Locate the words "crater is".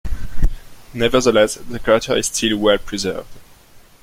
1.77-2.25